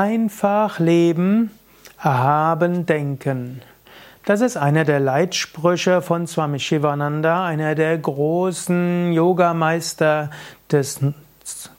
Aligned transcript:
Einfach 0.00 0.78
leben, 0.78 1.50
erhaben 2.02 2.86
denken. 2.86 3.60
Das 4.24 4.40
ist 4.40 4.56
einer 4.56 4.86
der 4.86 4.98
Leitsprüche 4.98 6.00
von 6.00 6.26
Swami 6.26 6.58
Shivananda, 6.58 7.44
einer 7.44 7.74
der 7.74 7.98
großen 7.98 9.12
Yogameister 9.12 10.30
des 10.72 11.00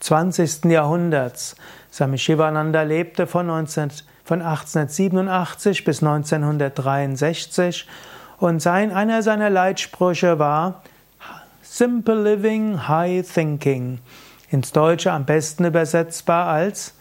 20. 0.02 0.65
Jahrhunderts. 0.65 1.55
Swami 1.92 2.20
Shivananda 2.20 2.84
lebte 2.84 3.26
von, 3.26 3.47
19, 3.47 3.89
von 4.24 4.44
1887 4.44 5.83
bis 5.83 6.03
1963 6.03 7.88
und 8.38 8.62
sein, 8.62 8.92
einer 8.92 9.24
seiner 9.24 9.49
Leitsprüche 9.49 10.38
war 10.38 10.83
Simple 11.63 12.22
Living, 12.22 12.88
High 12.88 13.28
Thinking. 13.28 13.97
Ins 14.51 14.72
Deutsche 14.74 15.12
am 15.12 15.26
besten 15.26 15.65
übersetzbar 15.65 16.45
als 16.45 16.94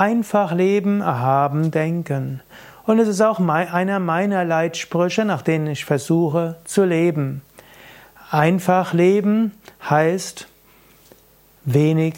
Einfach 0.00 0.54
leben, 0.54 1.02
erhaben 1.02 1.70
denken. 1.70 2.40
Und 2.86 3.00
es 3.00 3.06
ist 3.06 3.20
auch 3.20 3.38
einer 3.38 3.98
meiner 3.98 4.46
Leitsprüche, 4.46 5.26
nach 5.26 5.42
denen 5.42 5.66
ich 5.66 5.84
versuche 5.84 6.56
zu 6.64 6.86
leben. 6.86 7.42
Einfach 8.30 8.94
leben 8.94 9.52
heißt 9.90 10.48
wenig 11.66 12.14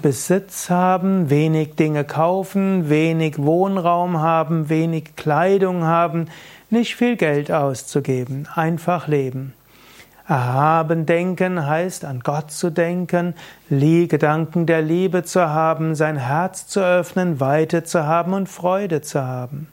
Besitz 0.00 0.70
haben, 0.70 1.28
wenig 1.28 1.74
Dinge 1.74 2.04
kaufen, 2.04 2.88
wenig 2.88 3.36
Wohnraum 3.36 4.20
haben, 4.20 4.70
wenig 4.70 5.14
Kleidung 5.16 5.84
haben, 5.84 6.28
nicht 6.70 6.96
viel 6.96 7.16
Geld 7.16 7.52
auszugeben, 7.52 8.48
einfach 8.54 9.06
leben. 9.06 9.52
Erhaben 10.28 11.06
denken 11.06 11.66
heißt 11.66 12.04
an 12.04 12.20
Gott 12.20 12.50
zu 12.50 12.68
denken, 12.68 13.34
Gedanken 13.70 14.66
der 14.66 14.82
Liebe 14.82 15.24
zu 15.24 15.48
haben, 15.48 15.94
sein 15.94 16.18
Herz 16.18 16.66
zu 16.66 16.84
öffnen, 16.84 17.40
Weite 17.40 17.82
zu 17.82 18.04
haben 18.06 18.34
und 18.34 18.46
Freude 18.46 19.00
zu 19.00 19.24
haben. 19.24 19.68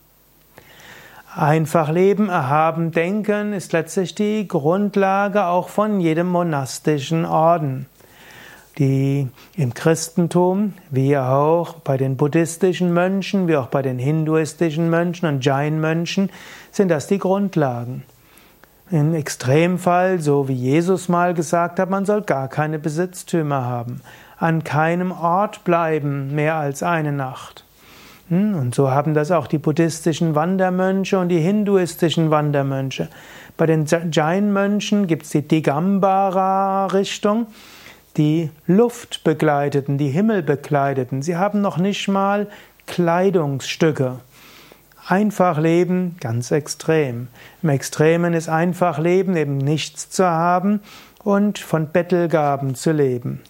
Einfach 1.36 1.90
leben, 1.90 2.30
erhaben 2.30 2.92
denken 2.92 3.52
ist 3.52 3.74
letztlich 3.74 4.16
die 4.16 4.48
Grundlage 4.48 5.48
auch 5.48 5.68
von 5.68 6.00
jedem 6.00 6.28
monastischen 6.28 7.26
Orden. 7.26 7.88
Die 8.78 9.28
im 9.58 9.74
Christentum, 9.74 10.74
wie 10.90 11.18
auch 11.18 11.74
bei 11.76 11.98
den 11.98 12.16
buddhistischen 12.16 12.94
Mönchen, 12.94 13.50
wie 13.50 13.58
auch 13.58 13.68
bei 13.68 13.82
den 13.82 14.00
hinduistischen 14.00 14.90
Mönchen 14.90 15.28
und 15.28 15.44
Jain-Mönchen, 15.44 16.30
sind 16.72 16.88
das 16.88 17.08
die 17.08 17.20
Grundlagen. 17.20 18.04
Im 18.92 19.16
Extremfall, 19.16 20.20
so 20.20 20.48
wie 20.48 20.54
Jesus 20.54 21.10
mal 21.10 21.34
gesagt 21.34 21.80
hat, 21.80 21.90
man 21.90 22.06
soll 22.06 22.22
gar 22.22 22.48
keine 22.48 22.78
Besitztümer 22.78 23.66
haben, 23.66 24.02
an 24.38 24.64
keinem 24.64 25.12
Ort 25.12 25.64
bleiben 25.64 26.36
mehr 26.36 26.54
als 26.56 26.84
eine 26.84 27.12
Nacht. 27.12 27.64
Hm, 28.30 28.54
und 28.56 28.76
so 28.76 28.92
haben 28.92 29.16
das 29.16 29.32
auch 29.32 29.48
die 29.48 29.58
buddhistischen 29.58 30.36
Wandermönche 30.36 31.18
und 31.18 31.30
die 31.30 31.40
hinduistischen 31.40 32.30
Wandermönche. 32.30 33.10
Bei 33.58 33.66
den 33.66 33.88
Jain-Mönchen 34.12 35.08
gibt 35.08 35.24
es 35.24 35.32
die 35.32 35.48
Digambara-Richtung, 35.48 37.48
die 38.18 38.52
Luft 38.68 39.24
begleiteten, 39.24 39.98
die 39.98 40.10
Himmel 40.10 40.44
bekleideten. 40.44 41.24
Sie 41.24 41.38
haben 41.38 41.62
noch 41.62 41.78
nicht 41.78 42.08
mal 42.08 42.46
Kleidungsstücke. 42.86 44.20
Einfach 45.08 45.60
leben, 45.60 46.16
ganz 46.20 46.50
extrem. 46.50 47.28
Im 47.62 47.70
Extremen 47.70 48.34
ist 48.34 48.50
einfach 48.50 48.98
leben, 48.98 49.38
eben 49.38 49.60
nichts 49.60 50.10
zu 50.10 50.26
haben 50.26 50.80
und 51.24 51.60
von 51.60 51.90
Bettelgaben 51.90 52.74
zu 52.74 52.92
leben. 52.92 53.44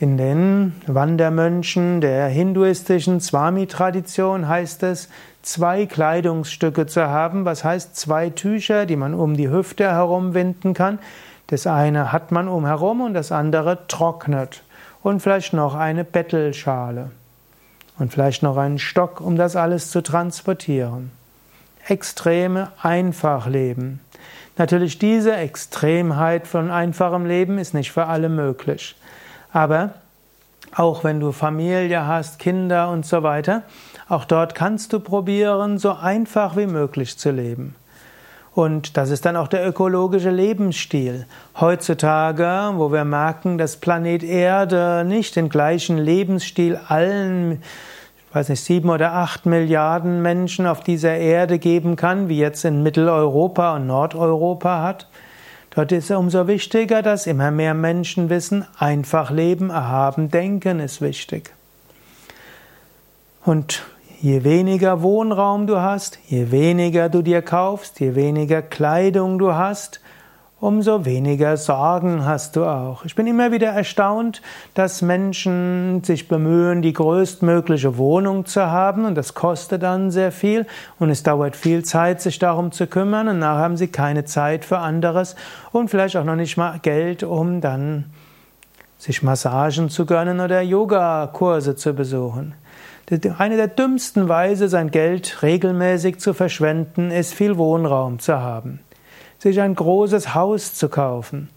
In 0.00 0.16
den 0.16 0.74
Wandermönchen 0.88 2.00
der 2.00 2.26
hinduistischen 2.26 3.20
Swami-Tradition 3.20 4.48
heißt 4.48 4.82
es, 4.82 5.08
zwei 5.42 5.86
Kleidungsstücke 5.86 6.86
zu 6.86 7.06
haben, 7.06 7.44
was 7.44 7.62
heißt 7.62 7.94
zwei 7.94 8.30
Tücher, 8.30 8.84
die 8.84 8.96
man 8.96 9.14
um 9.14 9.36
die 9.36 9.48
Hüfte 9.48 9.84
herumwinden 9.84 10.74
kann. 10.74 10.98
Das 11.46 11.68
eine 11.68 12.10
hat 12.10 12.32
man 12.32 12.48
umherum 12.48 13.02
und 13.02 13.14
das 13.14 13.30
andere 13.30 13.86
trocknet. 13.86 14.64
Und 15.04 15.20
vielleicht 15.20 15.52
noch 15.52 15.76
eine 15.76 16.02
Bettelschale 16.02 17.12
und 18.00 18.12
vielleicht 18.12 18.42
noch 18.42 18.56
einen 18.56 18.78
Stock, 18.78 19.20
um 19.20 19.36
das 19.36 19.54
alles 19.56 19.90
zu 19.90 20.02
transportieren. 20.02 21.12
Extreme 21.86 22.72
Einfachleben. 22.82 24.00
Natürlich 24.56 24.98
diese 24.98 25.36
Extremheit 25.36 26.46
von 26.46 26.70
einfachem 26.70 27.26
Leben 27.26 27.58
ist 27.58 27.74
nicht 27.74 27.92
für 27.92 28.06
alle 28.06 28.28
möglich. 28.28 28.96
Aber 29.52 29.94
auch 30.74 31.04
wenn 31.04 31.20
du 31.20 31.32
Familie 31.32 32.06
hast, 32.06 32.38
Kinder 32.38 32.90
und 32.90 33.04
so 33.04 33.22
weiter, 33.22 33.62
auch 34.08 34.24
dort 34.24 34.54
kannst 34.54 34.92
du 34.92 35.00
probieren, 35.00 35.78
so 35.78 35.92
einfach 35.92 36.56
wie 36.56 36.66
möglich 36.66 37.18
zu 37.18 37.30
leben. 37.30 37.74
Und 38.54 38.96
das 38.96 39.10
ist 39.10 39.24
dann 39.26 39.36
auch 39.36 39.48
der 39.48 39.66
ökologische 39.66 40.30
Lebensstil. 40.30 41.26
Heutzutage, 41.60 42.72
wo 42.74 42.92
wir 42.92 43.04
merken, 43.04 43.58
dass 43.58 43.76
Planet 43.76 44.24
Erde 44.24 45.04
nicht 45.06 45.36
den 45.36 45.48
gleichen 45.48 45.98
Lebensstil 45.98 46.78
allen, 46.88 47.62
ich 48.28 48.34
weiß 48.34 48.48
nicht, 48.48 48.64
sieben 48.64 48.90
oder 48.90 49.12
acht 49.12 49.46
Milliarden 49.46 50.20
Menschen 50.20 50.66
auf 50.66 50.80
dieser 50.80 51.16
Erde 51.16 51.58
geben 51.58 51.94
kann, 51.94 52.28
wie 52.28 52.38
jetzt 52.38 52.64
in 52.64 52.82
Mitteleuropa 52.82 53.76
und 53.76 53.86
Nordeuropa 53.86 54.82
hat. 54.82 55.06
Dort 55.70 55.92
ist 55.92 56.10
es 56.10 56.16
umso 56.16 56.48
wichtiger, 56.48 57.02
dass 57.02 57.28
immer 57.28 57.52
mehr 57.52 57.74
Menschen 57.74 58.28
wissen, 58.28 58.66
einfach 58.76 59.30
leben, 59.30 59.70
erhaben, 59.70 60.28
denken 60.28 60.80
ist 60.80 61.00
wichtig. 61.00 61.52
Und 63.44 63.82
Je 64.22 64.44
weniger 64.44 65.00
Wohnraum 65.00 65.66
du 65.66 65.80
hast, 65.80 66.18
je 66.28 66.50
weniger 66.50 67.08
du 67.08 67.22
dir 67.22 67.40
kaufst, 67.40 68.00
je 68.00 68.14
weniger 68.14 68.60
Kleidung 68.60 69.38
du 69.38 69.54
hast, 69.54 70.02
umso 70.60 71.06
weniger 71.06 71.56
Sorgen 71.56 72.26
hast 72.26 72.54
du 72.54 72.66
auch. 72.66 73.06
Ich 73.06 73.14
bin 73.14 73.26
immer 73.26 73.50
wieder 73.50 73.68
erstaunt, 73.68 74.42
dass 74.74 75.00
Menschen 75.00 76.04
sich 76.04 76.28
bemühen, 76.28 76.82
die 76.82 76.92
größtmögliche 76.92 77.96
Wohnung 77.96 78.44
zu 78.44 78.70
haben 78.70 79.06
und 79.06 79.14
das 79.14 79.32
kostet 79.32 79.82
dann 79.82 80.10
sehr 80.10 80.32
viel 80.32 80.66
und 80.98 81.08
es 81.08 81.22
dauert 81.22 81.56
viel 81.56 81.82
Zeit, 81.86 82.20
sich 82.20 82.38
darum 82.38 82.72
zu 82.72 82.86
kümmern 82.86 83.26
und 83.26 83.38
nachher 83.38 83.62
haben 83.62 83.78
sie 83.78 83.88
keine 83.88 84.26
Zeit 84.26 84.66
für 84.66 84.80
anderes 84.80 85.34
und 85.72 85.88
vielleicht 85.88 86.18
auch 86.18 86.24
noch 86.24 86.36
nicht 86.36 86.58
mal 86.58 86.78
Geld, 86.82 87.22
um 87.22 87.62
dann 87.62 88.04
sich 88.98 89.22
Massagen 89.22 89.88
zu 89.88 90.04
gönnen 90.04 90.40
oder 90.40 90.60
Yogakurse 90.60 91.74
zu 91.74 91.94
besuchen. 91.94 92.52
Eine 93.38 93.56
der 93.56 93.66
dümmsten 93.66 94.28
Weise, 94.28 94.68
sein 94.68 94.92
Geld 94.92 95.42
regelmäßig 95.42 96.20
zu 96.20 96.32
verschwenden, 96.32 97.10
ist 97.10 97.34
viel 97.34 97.56
Wohnraum 97.56 98.20
zu 98.20 98.38
haben. 98.38 98.78
Sich 99.38 99.60
ein 99.60 99.74
großes 99.74 100.32
Haus 100.36 100.74
zu 100.74 100.88
kaufen. 100.88 101.48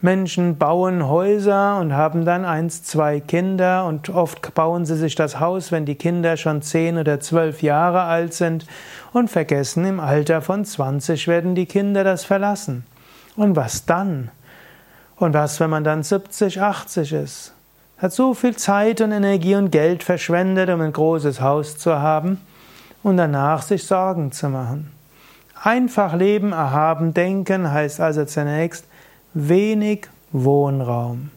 Menschen 0.00 0.56
bauen 0.56 1.06
Häuser 1.06 1.78
und 1.80 1.92
haben 1.92 2.24
dann 2.24 2.46
eins, 2.46 2.82
zwei 2.82 3.20
Kinder 3.20 3.84
und 3.84 4.08
oft 4.08 4.54
bauen 4.54 4.86
sie 4.86 4.96
sich 4.96 5.14
das 5.14 5.38
Haus, 5.38 5.70
wenn 5.70 5.84
die 5.84 5.96
Kinder 5.96 6.38
schon 6.38 6.62
zehn 6.62 6.96
oder 6.96 7.20
zwölf 7.20 7.62
Jahre 7.62 8.02
alt 8.02 8.32
sind 8.32 8.66
und 9.12 9.28
vergessen, 9.28 9.84
im 9.84 10.00
Alter 10.00 10.40
von 10.40 10.64
20 10.64 11.28
werden 11.28 11.54
die 11.54 11.66
Kinder 11.66 12.04
das 12.04 12.24
verlassen. 12.24 12.86
Und 13.36 13.54
was 13.54 13.84
dann? 13.84 14.30
Und 15.16 15.34
was, 15.34 15.60
wenn 15.60 15.70
man 15.70 15.84
dann 15.84 16.02
70, 16.02 16.60
80 16.60 17.12
ist? 17.12 17.55
Hat 17.98 18.12
so 18.12 18.34
viel 18.34 18.56
Zeit 18.56 19.00
und 19.00 19.12
Energie 19.12 19.54
und 19.54 19.70
Geld 19.70 20.02
verschwendet, 20.02 20.68
um 20.68 20.80
ein 20.80 20.92
großes 20.92 21.40
Haus 21.40 21.78
zu 21.78 21.98
haben 21.98 22.40
und 23.02 23.16
danach 23.16 23.62
sich 23.62 23.84
Sorgen 23.84 24.32
zu 24.32 24.48
machen. 24.48 24.92
Einfach 25.62 26.14
leben, 26.14 26.52
erhaben 26.52 27.14
denken 27.14 27.72
heißt 27.72 28.00
also 28.00 28.24
zunächst 28.24 28.84
wenig 29.32 30.08
Wohnraum. 30.32 31.30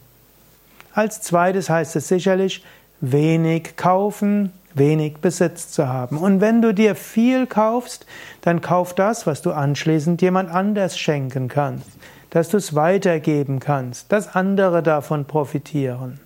Als 0.92 1.22
zweites 1.22 1.70
heißt 1.70 1.96
es 1.96 2.08
sicherlich 2.08 2.64
wenig 3.00 3.76
kaufen, 3.76 4.52
wenig 4.74 5.18
Besitz 5.18 5.70
zu 5.70 5.88
haben. 5.88 6.18
Und 6.18 6.40
wenn 6.40 6.60
du 6.60 6.74
dir 6.74 6.94
viel 6.94 7.46
kaufst, 7.46 8.06
dann 8.42 8.60
kauf 8.60 8.94
das, 8.94 9.26
was 9.26 9.42
du 9.42 9.52
anschließend 9.52 10.20
jemand 10.20 10.50
anders 10.50 10.98
schenken 10.98 11.48
kannst, 11.48 11.88
dass 12.30 12.50
du 12.50 12.58
es 12.58 12.74
weitergeben 12.74 13.58
kannst, 13.58 14.12
dass 14.12 14.34
andere 14.34 14.82
davon 14.82 15.24
profitieren. 15.24 16.20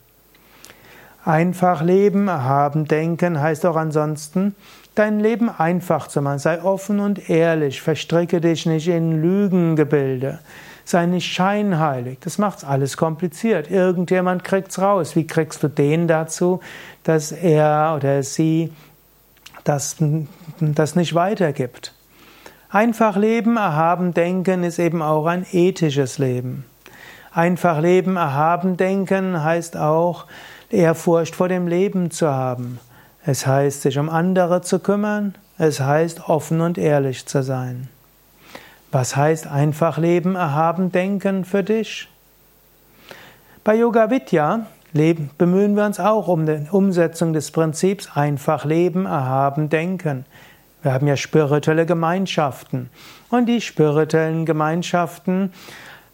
Einfach 1.24 1.82
leben, 1.82 2.28
erhaben 2.28 2.84
denken 2.84 3.40
heißt 3.40 3.64
auch 3.64 3.76
ansonsten, 3.76 4.54
dein 4.94 5.20
Leben 5.20 5.48
einfach 5.48 6.06
zu 6.08 6.20
machen. 6.20 6.38
Sei 6.38 6.62
offen 6.62 7.00
und 7.00 7.30
ehrlich, 7.30 7.80
verstricke 7.80 8.40
dich 8.40 8.66
nicht 8.66 8.88
in 8.88 9.22
Lügengebilde. 9.22 10.40
Sei 10.84 11.06
nicht 11.06 11.32
scheinheilig. 11.32 12.18
Das 12.20 12.36
macht's 12.36 12.62
alles 12.62 12.98
kompliziert. 12.98 13.70
Irgendjemand 13.70 14.44
kriegt's 14.44 14.78
raus. 14.78 15.16
Wie 15.16 15.26
kriegst 15.26 15.62
du 15.62 15.68
den 15.68 16.08
dazu, 16.08 16.60
dass 17.04 17.32
er 17.32 17.94
oder 17.96 18.22
sie 18.22 18.70
das, 19.64 19.96
das 20.60 20.94
nicht 20.94 21.14
weitergibt? 21.14 21.94
Einfach 22.68 23.16
leben, 23.16 23.56
erhaben 23.56 24.12
denken 24.12 24.62
ist 24.62 24.78
eben 24.78 25.00
auch 25.00 25.24
ein 25.24 25.46
ethisches 25.52 26.18
Leben. 26.18 26.66
Einfach 27.32 27.80
leben, 27.80 28.16
erhaben 28.16 28.76
denken 28.76 29.42
heißt 29.42 29.76
auch, 29.76 30.26
Ehrfurcht 30.74 31.34
vor 31.34 31.48
dem 31.48 31.66
Leben 31.66 32.10
zu 32.10 32.30
haben. 32.30 32.78
Es 33.24 33.46
heißt, 33.46 33.82
sich 33.82 33.98
um 33.98 34.08
andere 34.10 34.60
zu 34.60 34.78
kümmern. 34.78 35.34
Es 35.56 35.80
heißt, 35.80 36.28
offen 36.28 36.60
und 36.60 36.78
ehrlich 36.78 37.26
zu 37.26 37.42
sein. 37.42 37.88
Was 38.92 39.16
heißt 39.16 39.46
einfach 39.46 39.98
leben, 39.98 40.34
erhaben 40.36 40.92
denken 40.92 41.44
für 41.44 41.62
dich? 41.62 42.08
Bei 43.64 43.74
Yoga 43.74 44.10
Vidya 44.10 44.66
leben, 44.92 45.30
bemühen 45.38 45.74
wir 45.74 45.84
uns 45.84 45.98
auch 45.98 46.28
um 46.28 46.46
die 46.46 46.66
Umsetzung 46.70 47.32
des 47.32 47.50
Prinzips 47.50 48.08
einfach 48.14 48.64
leben, 48.64 49.06
erhaben 49.06 49.68
denken. 49.68 50.26
Wir 50.82 50.92
haben 50.92 51.06
ja 51.06 51.16
spirituelle 51.16 51.86
Gemeinschaften 51.86 52.90
und 53.30 53.46
die 53.46 53.60
spirituellen 53.60 54.44
Gemeinschaften 54.44 55.52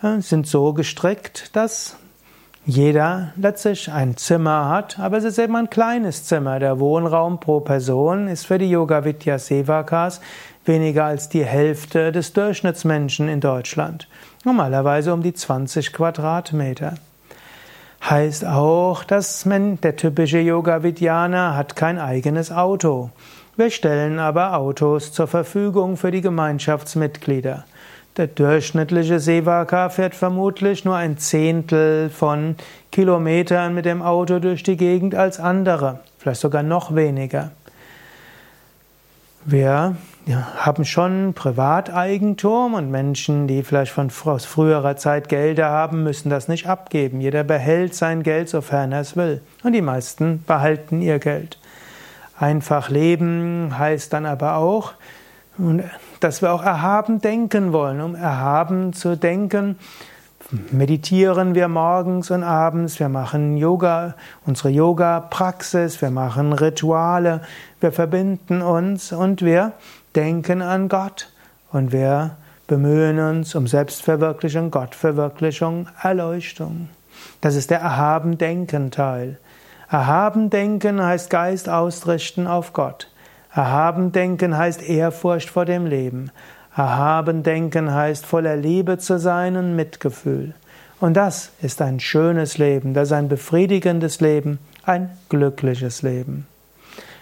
äh, 0.02 0.20
sind 0.20 0.46
so 0.46 0.72
gestrickt, 0.72 1.54
dass 1.56 1.96
jeder 2.66 3.32
letztlich 3.36 3.90
ein 3.90 4.16
Zimmer 4.16 4.68
hat, 4.68 4.98
aber 4.98 5.16
es 5.16 5.24
ist 5.24 5.38
immer 5.38 5.60
ein 5.60 5.70
kleines 5.70 6.24
Zimmer. 6.24 6.58
Der 6.58 6.78
Wohnraum 6.78 7.40
pro 7.40 7.60
Person 7.60 8.28
ist 8.28 8.46
für 8.46 8.58
die 8.58 8.70
Yoga 8.70 9.04
Vidya 9.04 9.38
Sevakas 9.38 10.20
weniger 10.64 11.06
als 11.06 11.28
die 11.28 11.44
Hälfte 11.44 12.12
des 12.12 12.32
Durchschnittsmenschen 12.34 13.28
in 13.28 13.40
Deutschland. 13.40 14.08
Normalerweise 14.44 15.12
um 15.14 15.22
die 15.22 15.32
20 15.32 15.92
Quadratmeter. 15.92 16.94
Heißt 18.08 18.46
auch, 18.46 19.04
dass 19.04 19.44
man, 19.44 19.80
der 19.80 19.96
typische 19.96 20.38
Yoga 20.38 20.82
Vidyaner 20.82 21.56
hat 21.56 21.76
kein 21.76 21.98
eigenes 21.98 22.50
Auto. 22.52 23.10
Wir 23.56 23.70
stellen 23.70 24.18
aber 24.18 24.56
Autos 24.56 25.12
zur 25.12 25.26
Verfügung 25.26 25.96
für 25.96 26.10
die 26.10 26.22
Gemeinschaftsmitglieder. 26.22 27.64
Der 28.16 28.26
durchschnittliche 28.26 29.20
Sevaka 29.20 29.88
fährt 29.88 30.14
vermutlich 30.14 30.84
nur 30.84 30.96
ein 30.96 31.16
Zehntel 31.18 32.10
von 32.10 32.56
Kilometern 32.90 33.72
mit 33.72 33.84
dem 33.84 34.02
Auto 34.02 34.40
durch 34.40 34.62
die 34.62 34.76
Gegend 34.76 35.14
als 35.14 35.38
andere, 35.38 36.00
vielleicht 36.18 36.40
sogar 36.40 36.64
noch 36.64 36.94
weniger. 36.94 37.52
Wir 39.44 39.96
haben 40.56 40.84
schon 40.84 41.32
Privateigentum 41.34 42.74
und 42.74 42.90
Menschen, 42.90 43.46
die 43.46 43.62
vielleicht 43.62 43.92
von 43.92 44.10
aus 44.24 44.44
früherer 44.44 44.96
Zeit 44.96 45.28
Gelder 45.28 45.70
haben, 45.70 46.02
müssen 46.02 46.28
das 46.28 46.46
nicht 46.46 46.66
abgeben. 46.66 47.20
Jeder 47.20 47.42
behält 47.42 47.94
sein 47.94 48.22
Geld, 48.22 48.48
sofern 48.48 48.92
er 48.92 49.00
es 49.00 49.16
will. 49.16 49.40
Und 49.62 49.72
die 49.72 49.80
meisten 49.80 50.44
behalten 50.46 51.00
ihr 51.00 51.18
Geld. 51.20 51.58
Einfach 52.38 52.90
leben 52.90 53.78
heißt 53.78 54.12
dann 54.12 54.26
aber 54.26 54.56
auch, 54.56 54.92
dass 56.20 56.42
wir 56.42 56.52
auch 56.52 56.62
erhaben 56.62 57.20
denken 57.20 57.72
wollen. 57.72 58.00
Um 58.00 58.14
erhaben 58.14 58.92
zu 58.92 59.16
denken, 59.16 59.78
meditieren 60.70 61.54
wir 61.54 61.68
morgens 61.68 62.30
und 62.30 62.42
abends, 62.42 62.98
wir 63.00 63.08
machen 63.08 63.56
Yoga, 63.56 64.14
unsere 64.46 64.70
Yoga-Praxis, 64.70 66.00
wir 66.02 66.10
machen 66.10 66.52
Rituale, 66.52 67.42
wir 67.80 67.92
verbinden 67.92 68.62
uns 68.62 69.12
und 69.12 69.42
wir 69.42 69.72
denken 70.14 70.62
an 70.62 70.88
Gott 70.88 71.30
und 71.72 71.92
wir 71.92 72.36
bemühen 72.66 73.18
uns 73.18 73.54
um 73.54 73.66
Selbstverwirklichung, 73.66 74.70
Gottverwirklichung, 74.70 75.88
Erleuchtung. 76.02 76.88
Das 77.40 77.54
ist 77.56 77.70
der 77.70 77.80
Erhaben-Denken-Teil. 77.80 79.38
Erhaben-Denken 79.90 81.02
heißt 81.02 81.30
Geist 81.30 81.68
ausrichten 81.68 82.46
auf 82.46 82.72
Gott. 82.72 83.10
Erhaben 83.52 84.12
denken 84.12 84.56
heißt 84.56 84.82
Ehrfurcht 84.82 85.50
vor 85.50 85.64
dem 85.64 85.86
Leben. 85.86 86.30
Erhaben 86.76 87.42
denken 87.42 87.92
heißt 87.92 88.24
voller 88.24 88.56
Liebe 88.56 88.98
zu 88.98 89.18
sein 89.18 89.56
und 89.56 89.74
Mitgefühl. 89.74 90.54
Und 91.00 91.14
das 91.14 91.50
ist 91.60 91.82
ein 91.82 91.98
schönes 91.98 92.58
Leben, 92.58 92.94
das 92.94 93.08
ist 93.08 93.12
ein 93.12 93.28
befriedigendes 93.28 94.20
Leben, 94.20 94.58
ein 94.84 95.10
glückliches 95.30 96.02
Leben. 96.02 96.46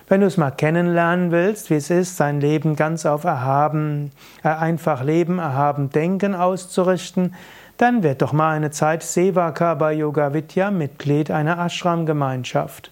Wenn 0.08 0.20
du 0.20 0.26
es 0.26 0.36
mal 0.36 0.50
kennenlernen 0.50 1.30
willst, 1.30 1.70
wie 1.70 1.74
es 1.74 1.90
ist, 1.90 2.16
sein 2.16 2.40
Leben 2.40 2.76
ganz 2.76 3.06
auf 3.06 3.24
Erhaben, 3.24 4.10
äh, 4.42 4.48
einfach 4.48 5.04
Leben, 5.04 5.38
Erhaben 5.38 5.90
Denken 5.90 6.34
auszurichten, 6.34 7.34
dann 7.76 8.02
wird 8.02 8.22
doch 8.22 8.32
mal 8.32 8.56
eine 8.56 8.70
Zeit 8.70 9.02
Sevaka 9.02 9.74
bei 9.74 9.92
Yoga 9.92 10.32
Vidya 10.32 10.70
Mitglied 10.70 11.30
einer 11.30 11.58
Ashram-Gemeinschaft. 11.58 12.90